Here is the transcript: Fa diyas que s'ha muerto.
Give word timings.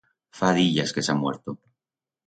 Fa 0.39 0.49
diyas 0.59 0.95
que 0.97 1.05
s'ha 1.09 1.19
muerto. 1.21 1.59